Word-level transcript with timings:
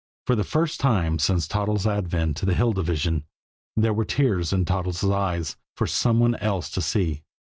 For 0.25 0.35
the 0.35 0.43
first 0.43 0.79
time 0.79 1.19
since 1.19 1.47
Toddles' 1.47 1.85
advent 1.85 2.35
to 2.37 2.45
the 2.47 2.55
Hill 2.55 2.73
Division, 2.73 3.23
there 3.77 3.93
were 3.93 4.03
tears 4.03 4.51
in 4.51 4.65
Toddles' 4.65 5.03
eyes 5.03 5.57
for 5.75 5.85
some 5.85 6.19
one 6.19 6.33
else 6.37 6.71
to 6.71 6.81
see. 6.81 7.21